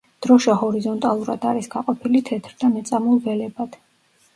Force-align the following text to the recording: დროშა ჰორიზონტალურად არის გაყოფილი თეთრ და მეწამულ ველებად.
დროშა 0.25 0.55
ჰორიზონტალურად 0.61 1.47
არის 1.53 1.71
გაყოფილი 1.77 2.25
თეთრ 2.33 2.59
და 2.61 2.75
მეწამულ 2.77 3.27
ველებად. 3.31 3.85